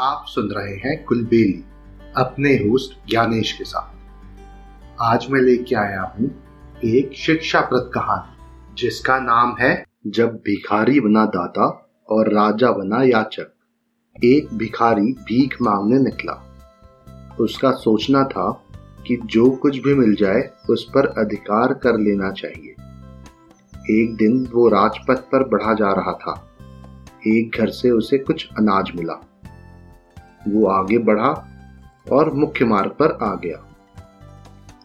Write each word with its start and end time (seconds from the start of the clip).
आप 0.00 0.24
सुन 0.28 0.48
रहे 0.52 0.74
हैं 0.74 1.04
कुलबेली, 1.04 1.64
अपने 2.16 2.54
होस्ट 2.54 3.10
ज्ञानेश 3.10 3.52
के 3.52 3.64
साथ। 3.64 3.88
आज 5.00 5.26
मैं 5.30 5.40
लेके 5.40 5.74
आया 5.74 6.02
हूँ 6.02 6.44
एक 6.84 7.12
शिक्षाप्रद 7.12 7.90
कहानी, 7.94 8.36
जिसका 8.74 9.18
नाम 9.18 9.56
है 9.60 9.84
जब 10.06 10.34
भिखारी 10.34 11.00
बना 11.00 11.24
दाता 11.26 11.90
और 12.08 12.32
राजा 12.32 12.72
बना 12.72 13.02
याचक। 13.02 13.52
एक 14.24 14.54
भिखारी 14.54 15.12
भीख 15.12 15.62
मांगने 15.62 15.98
निकला। 15.98 16.58
उसका 17.40 17.70
सोचना 17.70 18.24
था 18.24 18.64
कि 19.06 19.20
जो 19.24 19.50
कुछ 19.50 19.78
भी 19.78 19.94
मिल 19.94 20.14
जाए, 20.14 20.50
उस 20.70 20.84
पर 20.84 21.06
अधिकार 21.06 21.74
कर 21.74 21.98
लेना 21.98 22.30
चाहिए। 22.30 22.74
एक 24.02 24.16
दिन 24.16 24.48
वो 24.52 24.68
राजपथ 24.68 25.16
पर 25.16 25.48
बढ़ा 25.48 25.74
जा 25.74 25.92
रहा 25.92 26.12
था। 26.12 26.48
एक 27.26 27.56
घर 27.60 27.68
से 27.68 27.90
उसे 27.90 28.18
कुछ 28.18 28.48
अनाज 28.58 28.92
मिला। 28.96 29.24
वो 30.48 30.66
आगे 30.66 30.98
बढ़ा 30.98 31.48
और 32.12 32.32
मुख्य 32.32 32.64
मार्ग 32.64 32.90
पर 32.90 33.18
आ 33.22 33.34
गया। 33.34 33.64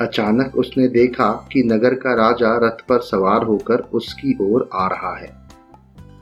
अचानक 0.00 0.56
उसने 0.56 0.88
देखा 0.88 1.48
कि 1.52 1.62
नगर 1.62 1.94
का 1.94 2.14
राजा 2.14 2.56
रथ 2.56 2.86
पर 2.88 2.98
सवार 2.98 3.42
होकर 3.42 3.78
उसकी 3.78 4.38
ओर 4.40 4.70
आ 4.74 4.86
रहा 4.86 5.16
है। 5.16 5.38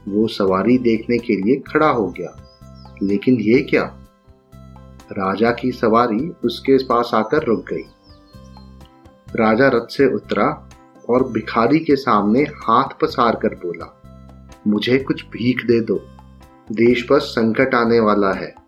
वो 0.09 0.27
सवारी 0.27 0.79
देखने 0.79 1.19
के 1.19 1.37
लिए 1.37 1.57
खड़ा 1.57 1.89
हो 1.89 2.09
गया। 2.09 2.43
लेकिन 3.03 3.35
ये 3.35 3.63
क्या? 3.63 3.97
राजा 5.13 5.51
की 5.51 5.73
सवारी 5.73 6.33
उसके 6.45 6.85
पास 6.85 7.11
आकर 7.15 7.45
रुक 7.45 7.65
गई। 7.73 7.85
राजा 9.37 9.69
रथ 9.69 9.87
से 9.87 10.15
उतरा 10.15 10.71
और 11.09 11.29
भिखारी 11.33 11.79
के 11.79 11.97
सामने 11.97 12.41
हाथ 12.43 12.89
पसार 13.03 13.37
कर 13.37 13.55
बोला, 13.55 14.03
मुझे 14.67 14.99
कुछ 14.99 15.25
भीख 15.27 15.67
दे 15.67 15.81
दो। 15.81 16.01
देश 16.73 17.03
पर 17.03 17.21
संकट 17.21 17.75
आने 17.75 18.01
वाला 18.01 18.33
है। 18.33 18.66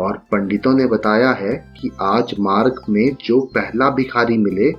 और 0.00 0.16
पंडितों 0.32 0.72
ने 0.74 0.86
बताया 0.86 1.30
है 1.32 1.52
कि 1.76 1.90
आज 2.02 2.34
मार्ग 2.40 2.82
में 2.88 3.16
जो 3.24 3.40
पहला 3.54 3.88
भिखारी 3.90 4.38
मिले, 4.38 4.72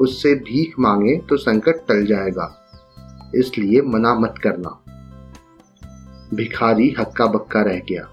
उससे 0.00 0.34
भीख 0.34 0.78
मांगे 0.78 1.16
तो 1.28 1.36
संकट 1.36 1.86
टल 1.88 2.04
जाएगा, 2.06 2.48
इसलिए 3.34 3.82
मना 3.82 4.14
मत 4.14 4.34
करना। 4.42 4.78
भिखारी 6.34 6.94
हक्का 6.98 7.26
बक्का 7.26 7.62
रह 7.62 7.80
गया। 7.88 8.08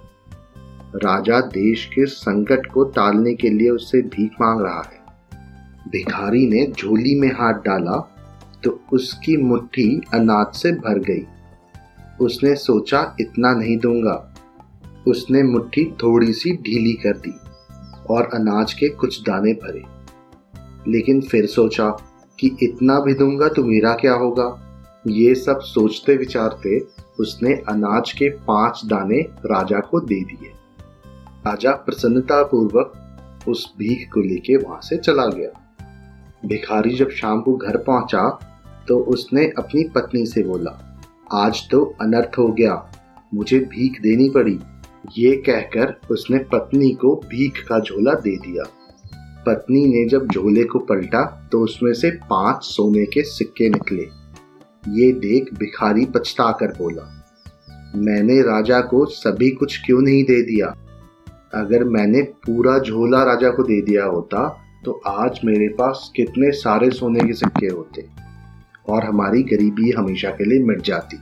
राजा 0.95 1.39
देश 1.39 1.85
के 1.85 2.05
संकट 2.05 2.65
को 2.65 2.83
टालने 2.91 3.33
के 3.33 3.49
लिए 3.49 3.69
उससे 3.69 4.01
भीख 4.07 4.41
मांग 4.41 4.61
रहा 4.61 4.81
है। 4.83 4.97
भिखारी 5.89 6.45
ने 6.47 6.65
झोली 6.71 7.19
में 7.19 7.29
हाथ 7.29 7.61
डाला 7.65 7.97
तो 8.63 8.79
उसकी 8.93 9.35
मुट्ठी 9.37 10.01
अनाज 10.13 10.55
से 10.55 10.71
भर 10.71 10.99
गई। 10.99 11.25
उसने 12.21 12.55
सोचा, 12.55 13.15
इतना 13.19 13.53
नहीं 13.53 13.77
दूँगा। 13.77 14.28
उसने 15.07 15.43
मुट्ठी 15.43 15.85
थोड़ी 16.03 16.33
सी 16.33 16.51
ढीली 16.57 16.93
कर 16.93 17.17
दी 17.17 17.33
और 18.09 18.29
अनाज 18.33 18.73
के 18.73 18.89
कुछ 18.89 19.21
दाने 19.21 19.53
भरे। 19.55 19.83
लेकिन 20.87 21.21
फिर 21.21 21.45
सोचा 21.45 21.89
कि 22.39 22.55
इतना 22.63 22.99
भी 22.99 23.13
दूँगा 23.13 23.47
तो 23.47 23.63
मेरा 23.63 23.93
क्या 23.93 24.13
होगा? 24.13 24.65
ये 25.07 25.33
सब 25.35 25.59
सोचते 25.63 26.15
विचारते 26.17 26.79
उसने 27.19 27.53
अनाज 27.69 28.11
के 28.13 28.29
पाँच 28.47 28.81
दाने 28.85 29.19
राजा 29.45 29.79
को 29.81 29.99
दे 29.99 30.23
दिए। 30.23 30.51
राजा 31.45 31.71
प्रसन्नता 31.75 32.41
पूर्वक 32.43 33.45
उस 33.47 33.73
भीख 33.77 34.09
को 34.13 34.21
लेके 34.21 34.55
वहाँ 34.57 34.79
से 34.81 34.97
चला 34.97 35.25
गया। 35.27 35.49
भिखारी 36.45 36.95
जब 36.95 37.09
शाम 37.11 37.41
को 37.41 37.55
घर 37.57 37.77
पहुँचा 37.77 38.27
तो 38.87 38.99
उसने 39.05 39.45
अपनी 39.57 39.83
पत्नी 39.95 40.25
से 40.25 40.43
बोला, 40.43 40.71
आज 41.33 41.61
तो 41.71 41.83
अनर्थ 42.01 42.37
हो 42.37 42.47
गया, 42.49 42.91
मुझे 43.33 43.59
भीख 43.59 44.01
देनी 44.01 44.29
पड़ी। 44.29 44.59
ये 45.17 45.35
कहकर 45.39 45.93
उसने 46.11 46.37
पत्नी 46.51 46.89
को 47.01 47.15
भीख 47.25 47.63
का 47.67 47.79
झोला 47.79 48.13
दे 48.15 48.35
दिया। 48.37 48.63
पत्नी 49.45 49.85
ने 49.85 50.07
जब 50.09 50.27
झोले 50.27 50.63
को 50.63 50.79
पलटा 50.81 51.23
तो 51.51 51.63
उसमें 51.63 51.93
से 51.93 52.09
पाँच 52.29 52.63
सोने 52.63 53.05
के 53.05 53.23
सिक्के 53.25 53.69
निकले। 53.69 54.03
ये 54.93 55.11
देख 55.13 55.53
भिखारी 55.53 56.05
पछता 56.07 56.51
कर 56.59 56.73
बोला, 56.77 57.03
मैंने 57.97 58.39
राजा 58.43 58.79
को 58.81 59.05
सभी 59.07 59.49
कुछ 59.51 59.79
क्यों 59.85 60.01
नहीं 60.01 60.23
दे 60.23 60.41
दिया? 60.45 60.67
अगर 61.55 61.83
मैंने 61.89 62.21
पूरा 62.45 62.77
झोला 62.79 63.23
राजा 63.23 63.49
को 63.49 63.63
दे 63.63 63.81
दिया 63.81 64.05
होता 64.05 64.47
तो 64.85 64.91
आज 65.07 65.39
मेरे 65.45 65.67
पास 65.73 66.11
कितने 66.15 66.51
सारे 66.53 66.89
सोने 66.91 67.19
के 67.19 67.33
सिक्के 67.35 67.67
होते, 67.67 68.05
और 68.89 69.03
हमारी 69.03 69.43
गरीबी 69.45 69.91
हमेशा 69.91 70.29
के 70.31 70.45
लिए 70.45 70.63
मिट 70.63 70.81
जाती। 70.81 71.17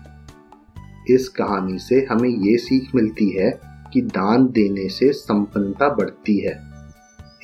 इस 1.10 1.28
कहानी 1.30 1.78
से 1.80 2.06
हमें 2.12 2.30
ये 2.30 2.58
सीख 2.58 2.96
मिलती 2.96 3.30
है 3.32 3.50
कि 3.94 4.02
दान 4.02 4.48
देने 4.48 4.88
से 4.90 5.12
संपन्नता 5.14 5.90
बढ़ती 5.90 6.38
है। 6.38 6.56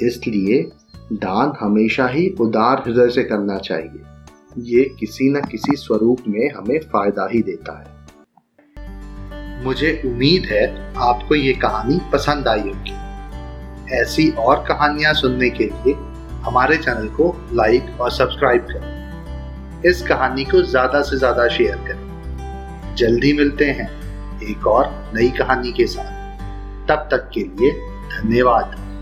इसलिए 0.01 0.61
दान 1.13 1.53
हमेशा 1.59 2.07
ही 2.07 2.27
उदार 2.41 2.83
हृदय 2.87 3.09
से 3.09 3.23
करना 3.23 3.57
चाहिए। 3.59 4.03
ये 4.71 4.83
किसी 4.99 5.29
न 5.29 5.41
किसी 5.41 5.75
स्वरूप 5.75 6.23
में 6.27 6.49
हमें 6.51 6.79
फ़ायदा 6.83 7.27
ही 7.31 7.41
देता 7.41 7.77
है। 7.79 7.91
मुझे 9.63 10.01
उम्मीद 10.05 10.45
है 10.45 10.65
आपको 11.03 11.35
ये 11.35 11.53
कहानी 11.53 11.99
पसंद 12.13 12.47
आई 12.47 12.61
होगी। 12.61 12.95
ऐसी 13.95 14.29
और 14.39 14.65
कहानियाँ 14.67 15.13
सुनने 15.13 15.49
के 15.49 15.65
लिए 15.65 15.93
हमारे 16.43 16.77
चैनल 16.77 17.07
को 17.07 17.35
लाइक 17.53 18.01
और 18.01 18.11
सब्सक्राइब 18.11 18.67
करें। 18.71 19.81
इस 19.85 20.01
कहानी 20.01 20.43
को 20.45 20.61
ज़्यादा 20.61 21.01
से 21.01 21.17
ज़्यादा 21.17 21.47
शेयर 21.47 21.75
करें। 21.77 22.02
जल्दी 22.95 23.33
मिलते 23.33 23.65
हैं 23.65 23.89
एक 24.43 24.67
और 24.67 25.11
नई 25.15 25.29
कहानी 25.29 25.71
के 25.71 25.87
साथ। 25.87 26.23
तब 26.87 27.07
तक 27.11 27.29
के 27.33 27.39
लिए 27.39 27.71
धन्यवाद। 28.17 28.92